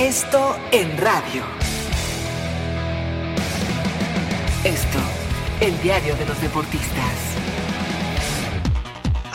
Esto 0.00 0.56
en 0.70 0.96
radio. 0.96 1.42
Esto, 4.62 5.00
el 5.60 5.76
diario 5.82 6.14
de 6.14 6.24
los 6.24 6.40
deportistas. 6.40 7.47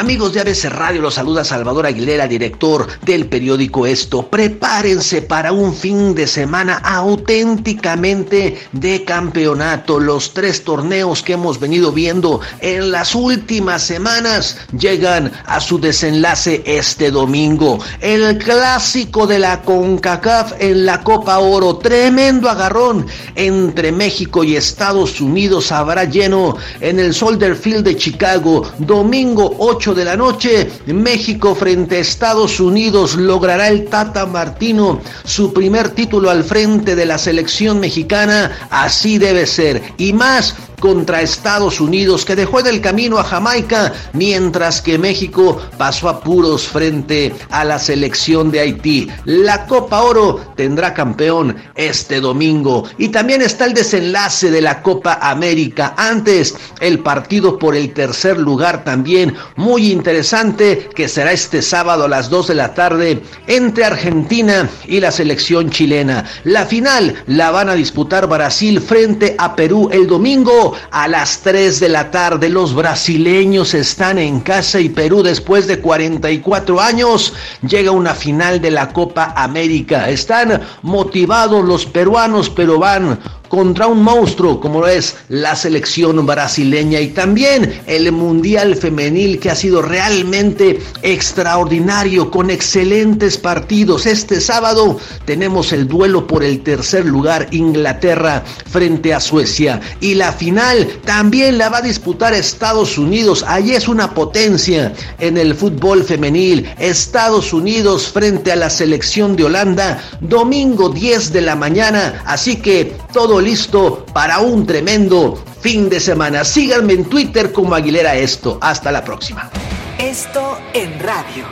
Amigos 0.00 0.32
de 0.32 0.40
ABC 0.40 0.64
Radio, 0.70 1.02
los 1.02 1.12
saluda 1.12 1.44
Salvador 1.44 1.84
Aguilera, 1.84 2.26
director 2.26 2.86
del 3.02 3.26
periódico 3.26 3.86
Esto. 3.86 4.26
Prepárense 4.26 5.20
para 5.20 5.52
un 5.52 5.74
fin 5.74 6.14
de 6.14 6.26
semana 6.26 6.76
auténticamente 6.76 8.58
de 8.72 9.04
campeonato. 9.04 10.00
Los 10.00 10.32
tres 10.32 10.64
torneos 10.64 11.22
que 11.22 11.34
hemos 11.34 11.60
venido 11.60 11.92
viendo 11.92 12.40
en 12.62 12.90
las 12.90 13.14
últimas 13.14 13.82
semanas 13.82 14.56
llegan 14.72 15.32
a 15.44 15.60
su 15.60 15.78
desenlace 15.78 16.62
este 16.64 17.10
domingo. 17.10 17.78
El 18.00 18.38
clásico 18.38 19.26
de 19.26 19.38
la 19.38 19.60
CONCACAF 19.60 20.54
en 20.60 20.86
la 20.86 21.02
Copa 21.02 21.40
Oro. 21.40 21.76
Tremendo 21.76 22.48
agarrón 22.48 23.06
entre 23.34 23.92
México 23.92 24.44
y 24.44 24.56
Estados 24.56 25.20
Unidos 25.20 25.70
habrá 25.70 26.04
lleno 26.04 26.56
en 26.80 26.98
el 26.98 27.12
Soldier 27.12 27.54
Field 27.54 27.84
de 27.84 27.98
Chicago. 27.98 28.62
Domingo 28.78 29.56
8 29.58 29.89
de 29.94 30.04
la 30.04 30.16
noche, 30.16 30.70
México 30.86 31.54
frente 31.54 31.96
a 31.96 32.00
Estados 32.00 32.60
Unidos 32.60 33.14
logrará 33.16 33.68
el 33.68 33.86
Tata 33.86 34.26
Martino 34.26 35.00
su 35.24 35.52
primer 35.52 35.90
título 35.90 36.30
al 36.30 36.44
frente 36.44 36.96
de 36.96 37.06
la 37.06 37.18
selección 37.18 37.80
mexicana. 37.80 38.68
Así 38.70 39.18
debe 39.18 39.46
ser. 39.46 39.82
Y 39.98 40.12
más 40.12 40.54
contra 40.80 41.22
Estados 41.22 41.80
Unidos, 41.80 42.24
que 42.24 42.34
dejó 42.34 42.60
en 42.60 42.66
el 42.66 42.80
camino 42.80 43.18
a 43.18 43.24
Jamaica, 43.24 43.92
mientras 44.12 44.82
que 44.82 44.98
México 44.98 45.60
pasó 45.78 46.08
a 46.08 46.20
puros 46.20 46.66
frente 46.66 47.32
a 47.50 47.64
la 47.64 47.78
selección 47.78 48.50
de 48.50 48.60
Haití. 48.60 49.08
La 49.24 49.66
Copa 49.66 50.02
Oro 50.02 50.40
tendrá 50.56 50.92
campeón 50.94 51.56
este 51.76 52.20
domingo. 52.20 52.84
Y 52.98 53.08
también 53.08 53.42
está 53.42 53.66
el 53.66 53.74
desenlace 53.74 54.50
de 54.50 54.60
la 54.60 54.82
Copa 54.82 55.18
América. 55.20 55.94
Antes, 55.96 56.56
el 56.80 56.98
partido 57.00 57.58
por 57.58 57.76
el 57.76 57.92
tercer 57.92 58.38
lugar 58.38 58.82
también 58.82 59.34
muy 59.56 59.92
interesante, 59.92 60.88
que 60.94 61.08
será 61.08 61.32
este 61.32 61.62
sábado 61.62 62.04
a 62.04 62.08
las 62.08 62.30
2 62.30 62.48
de 62.48 62.54
la 62.54 62.74
tarde 62.74 63.22
entre 63.46 63.84
Argentina 63.84 64.68
y 64.86 65.00
la 65.00 65.12
selección 65.12 65.70
chilena. 65.70 66.24
La 66.44 66.66
final 66.66 67.22
la 67.26 67.50
van 67.50 67.68
a 67.68 67.74
disputar 67.74 68.26
Brasil 68.26 68.80
frente 68.80 69.34
a 69.38 69.54
Perú 69.54 69.88
el 69.92 70.06
domingo 70.06 70.69
a 70.90 71.08
las 71.08 71.40
3 71.40 71.80
de 71.80 71.88
la 71.88 72.10
tarde. 72.10 72.48
Los 72.48 72.74
brasileños 72.74 73.74
están 73.74 74.18
en 74.18 74.40
casa 74.40 74.80
y 74.80 74.88
Perú 74.88 75.22
después 75.22 75.66
de 75.66 75.80
44 75.80 76.80
años 76.80 77.32
llega 77.66 77.90
una 77.90 78.14
final 78.14 78.60
de 78.60 78.70
la 78.70 78.92
Copa 78.92 79.34
América. 79.36 80.08
Están 80.08 80.60
motivados 80.82 81.64
los 81.64 81.86
peruanos, 81.86 82.50
pero 82.50 82.78
van 82.78 83.18
contra 83.50 83.88
un 83.88 84.02
monstruo 84.02 84.60
como 84.60 84.86
es 84.86 85.16
la 85.28 85.56
selección 85.56 86.24
brasileña 86.24 87.00
y 87.00 87.08
también 87.08 87.82
el 87.86 88.12
Mundial 88.12 88.76
Femenil 88.76 89.40
que 89.40 89.50
ha 89.50 89.56
sido 89.56 89.82
realmente 89.82 90.78
extraordinario 91.02 92.30
con 92.30 92.48
excelentes 92.48 93.36
partidos. 93.36 94.06
Este 94.06 94.40
sábado 94.40 94.98
tenemos 95.24 95.72
el 95.72 95.88
duelo 95.88 96.28
por 96.28 96.44
el 96.44 96.62
tercer 96.62 97.04
lugar 97.04 97.48
Inglaterra 97.50 98.44
frente 98.70 99.12
a 99.12 99.18
Suecia 99.18 99.80
y 100.00 100.14
la 100.14 100.32
final 100.32 100.86
también 101.04 101.58
la 101.58 101.70
va 101.70 101.78
a 101.78 101.82
disputar 101.82 102.32
Estados 102.32 102.98
Unidos. 102.98 103.44
Allí 103.48 103.74
es 103.74 103.88
una 103.88 104.14
potencia 104.14 104.92
en 105.18 105.36
el 105.36 105.56
fútbol 105.56 106.04
femenil. 106.04 106.70
Estados 106.78 107.52
Unidos 107.52 108.06
frente 108.06 108.52
a 108.52 108.56
la 108.56 108.70
selección 108.70 109.34
de 109.34 109.44
Holanda 109.44 110.00
domingo 110.20 110.88
10 110.88 111.32
de 111.32 111.40
la 111.40 111.56
mañana. 111.56 112.22
Así 112.24 112.54
que 112.56 112.94
listo 113.40 114.04
para 114.12 114.38
un 114.40 114.66
tremendo 114.66 115.42
fin 115.60 115.88
de 115.88 116.00
semana. 116.00 116.44
Síganme 116.44 116.94
en 116.94 117.04
Twitter 117.04 117.52
como 117.52 117.74
Aguilera 117.74 118.16
Esto. 118.16 118.58
Hasta 118.60 118.92
la 118.92 119.04
próxima. 119.04 119.50
Esto 119.98 120.58
en 120.72 120.98
radio. 121.00 121.44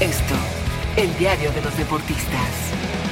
Esto, 0.00 0.34
el 0.96 1.16
diario 1.18 1.52
de 1.52 1.62
los 1.62 1.76
deportistas. 1.76 3.03